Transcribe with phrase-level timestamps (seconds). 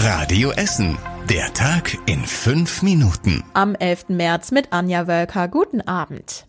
[0.00, 0.96] Radio Essen.
[1.28, 3.42] Der Tag in fünf Minuten.
[3.52, 4.10] Am 11.
[4.10, 5.48] März mit Anja Wölker.
[5.48, 6.46] Guten Abend.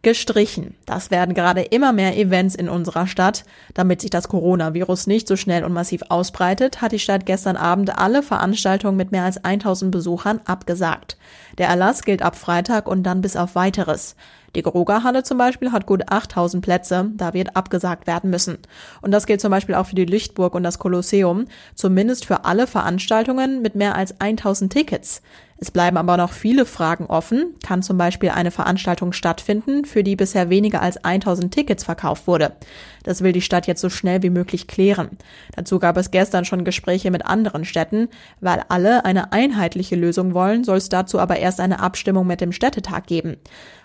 [0.00, 0.74] Gestrichen.
[0.86, 3.44] Das werden gerade immer mehr Events in unserer Stadt.
[3.74, 7.98] Damit sich das Coronavirus nicht so schnell und massiv ausbreitet, hat die Stadt gestern Abend
[7.98, 11.18] alle Veranstaltungen mit mehr als 1000 Besuchern abgesagt.
[11.58, 14.16] Der Erlass gilt ab Freitag und dann bis auf weiteres.
[14.54, 18.58] Die Gruger-Halle zum Beispiel hat gut 8000 Plätze, da wird abgesagt werden müssen.
[19.00, 22.66] Und das gilt zum Beispiel auch für die Lichtburg und das Kolosseum, zumindest für alle
[22.66, 25.22] Veranstaltungen mit mehr als 1000 Tickets.
[25.62, 27.54] Es bleiben aber noch viele Fragen offen.
[27.64, 32.56] Kann zum Beispiel eine Veranstaltung stattfinden, für die bisher weniger als 1000 Tickets verkauft wurde?
[33.04, 35.10] Das will die Stadt jetzt so schnell wie möglich klären.
[35.54, 38.08] Dazu gab es gestern schon Gespräche mit anderen Städten.
[38.40, 42.50] Weil alle eine einheitliche Lösung wollen, soll es dazu aber erst eine Abstimmung mit dem
[42.50, 43.36] Städtetag geben.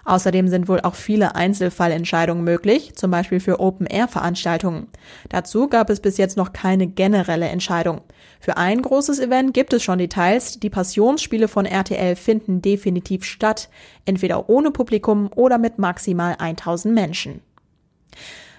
[0.08, 4.88] Außerdem sind wohl auch viele Einzelfallentscheidungen möglich, zum Beispiel für Open-Air-Veranstaltungen.
[5.28, 8.00] Dazu gab es bis jetzt noch keine generelle Entscheidung.
[8.40, 10.62] Für ein großes Event gibt es schon Details.
[10.62, 13.68] Die Passionsspiele von RTL finden definitiv statt,
[14.06, 17.42] entweder ohne Publikum oder mit maximal 1000 Menschen.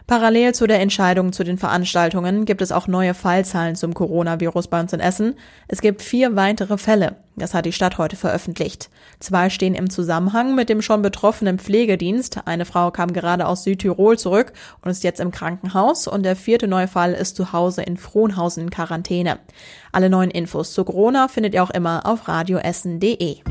[0.08, 4.80] Parallel zu der Entscheidung zu den Veranstaltungen gibt es auch neue Fallzahlen zum Coronavirus bei
[4.80, 5.34] uns in Essen.
[5.68, 7.16] Es gibt vier weitere Fälle.
[7.36, 8.88] Das hat die Stadt heute veröffentlicht.
[9.20, 12.40] Zwei stehen im Zusammenhang mit dem schon betroffenen Pflegedienst.
[12.46, 16.68] Eine Frau kam gerade aus Südtirol zurück und ist jetzt im Krankenhaus und der vierte
[16.68, 19.40] neue Fall ist zu Hause in Frohnhausen in Quarantäne.
[19.92, 23.42] Alle neuen Infos zu Corona findet ihr auch immer auf radioessen.de.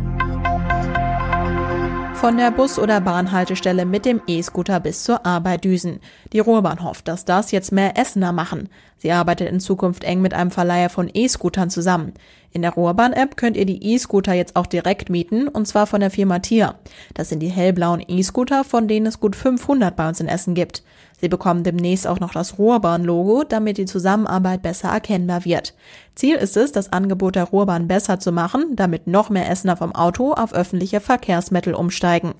[2.20, 6.00] Von der Bus- oder Bahnhaltestelle mit dem E-Scooter bis zur Arbeit düsen.
[6.34, 8.70] Die Ruhrbahn hofft, dass das jetzt mehr Essener machen.
[8.98, 12.14] Sie arbeitet in Zukunft eng mit einem Verleiher von E-Scootern zusammen.
[12.52, 16.12] In der Ruhrbahn-App könnt ihr die E-Scooter jetzt auch direkt mieten, und zwar von der
[16.12, 16.76] Firma Tier.
[17.14, 20.84] Das sind die hellblauen E-Scooter, von denen es gut 500 bei uns in Essen gibt.
[21.20, 25.73] Sie bekommen demnächst auch noch das Ruhrbahn-Logo, damit die Zusammenarbeit besser erkennbar wird.
[26.14, 29.95] Ziel ist es, das Angebot der Ruhrbahn besser zu machen, damit noch mehr Essener vom
[29.95, 32.36] Auto auf öffentliche Verkehrsmittel umsteigen.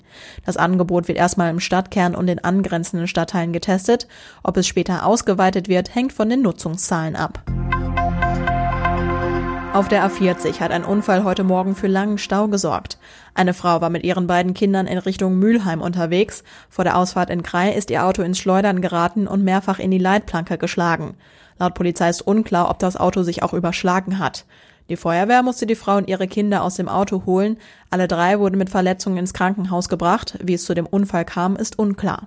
[0.46, 4.06] Das Angebot wird erstmal im Stadtkern und den angrenzenden Stadtteilen getestet.
[4.44, 7.42] Ob es später ausgeweitet wird, hängt von den Nutzungszahlen ab.
[9.78, 12.98] Auf der A40 hat ein Unfall heute Morgen für langen Stau gesorgt.
[13.34, 16.42] Eine Frau war mit ihren beiden Kindern in Richtung Mülheim unterwegs.
[16.68, 19.98] Vor der Ausfahrt in Krei ist ihr Auto ins Schleudern geraten und mehrfach in die
[19.98, 21.14] Leitplanke geschlagen.
[21.60, 24.46] Laut Polizei ist unklar, ob das Auto sich auch überschlagen hat.
[24.88, 27.56] Die Feuerwehr musste die Frau und ihre Kinder aus dem Auto holen.
[27.88, 30.38] Alle drei wurden mit Verletzungen ins Krankenhaus gebracht.
[30.42, 32.26] Wie es zu dem Unfall kam, ist unklar.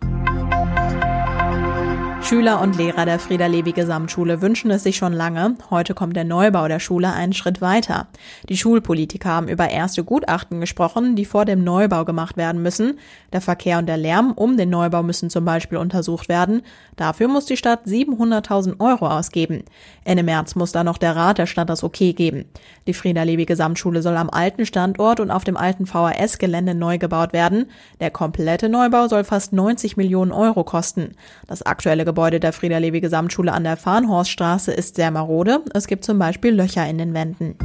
[2.32, 5.58] Schüler und Lehrer der Frieda-Levi Gesamtschule wünschen es sich schon lange.
[5.70, 8.08] Heute kommt der Neubau der Schule einen Schritt weiter.
[8.48, 13.00] Die Schulpolitiker haben über erste Gutachten gesprochen, die vor dem Neubau gemacht werden müssen.
[13.34, 16.62] Der Verkehr und der Lärm um den Neubau müssen zum Beispiel untersucht werden.
[16.96, 19.66] Dafür muss die Stadt 700.000 Euro ausgeben.
[20.06, 22.46] Ende März muss da noch der Rat der Stadt das Okay geben.
[22.88, 27.66] Die Frieda-Levi Gesamtschule soll am alten Standort und auf dem alten VHS-Gelände neu gebaut werden.
[28.00, 31.18] Der komplette Neubau soll fast 90 Millionen Euro kosten.
[31.46, 35.62] Das aktuelle Gebäude der Friederlevi Gesamtschule an der Farnhorststraße ist sehr marode.
[35.74, 37.56] Es gibt zum Beispiel Löcher in den Wänden.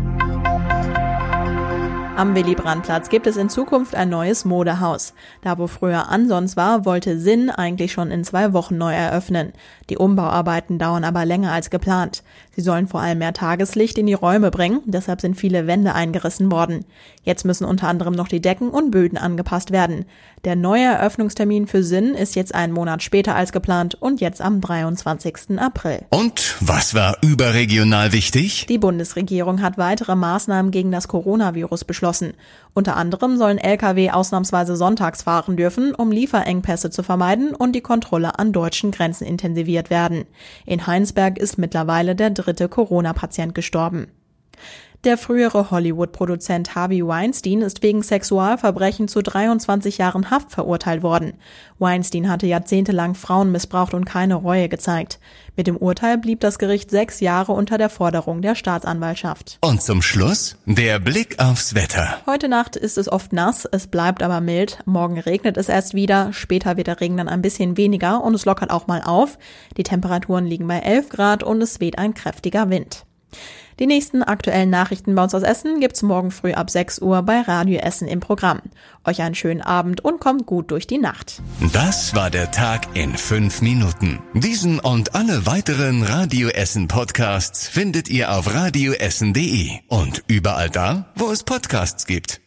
[2.16, 5.12] Am Willy-Brandt-Platz gibt es in Zukunft ein neues Modehaus.
[5.42, 9.52] Da wo früher Ansons war, wollte Sinn eigentlich schon in zwei Wochen neu eröffnen.
[9.90, 12.22] Die Umbauarbeiten dauern aber länger als geplant.
[12.54, 16.50] Sie sollen vor allem mehr Tageslicht in die Räume bringen, deshalb sind viele Wände eingerissen
[16.50, 16.84] worden.
[17.22, 20.06] Jetzt müssen unter anderem noch die Decken und Böden angepasst werden.
[20.44, 24.60] Der neue Eröffnungstermin für Sinn ist jetzt einen Monat später als geplant und jetzt am
[24.60, 25.58] 23.
[25.58, 26.02] April.
[26.10, 28.66] Und was war überregional wichtig?
[28.68, 32.34] Die Bundesregierung hat weitere Maßnahmen gegen das Coronavirus beschlossen.
[32.74, 38.38] Unter anderem sollen Lkw ausnahmsweise sonntags fahren dürfen, um Lieferengpässe zu vermeiden und die Kontrolle
[38.38, 40.26] an deutschen Grenzen intensiviert werden.
[40.64, 44.08] In Heinsberg ist mittlerweile der dritte Corona-Patient gestorben.
[45.06, 51.34] Der frühere Hollywood-Produzent Harvey Weinstein ist wegen Sexualverbrechen zu 23 Jahren Haft verurteilt worden.
[51.78, 55.20] Weinstein hatte jahrzehntelang Frauen missbraucht und keine Reue gezeigt.
[55.54, 59.58] Mit dem Urteil blieb das Gericht sechs Jahre unter der Forderung der Staatsanwaltschaft.
[59.60, 62.18] Und zum Schluss der Blick aufs Wetter.
[62.26, 64.80] Heute Nacht ist es oft nass, es bleibt aber mild.
[64.86, 68.44] Morgen regnet es erst wieder, später wird der Regen dann ein bisschen weniger und es
[68.44, 69.38] lockert auch mal auf.
[69.76, 73.05] Die Temperaturen liegen bei 11 Grad und es weht ein kräftiger Wind.
[73.78, 77.42] Die nächsten aktuellen Nachrichten bei uns aus Essen gibt's morgen früh ab 6 Uhr bei
[77.42, 78.62] Radio Essen im Programm.
[79.04, 81.42] Euch einen schönen Abend und kommt gut durch die Nacht.
[81.74, 84.20] Das war der Tag in fünf Minuten.
[84.32, 91.30] Diesen und alle weiteren Radio Essen Podcasts findet ihr auf radioessen.de und überall da, wo
[91.30, 92.45] es Podcasts gibt.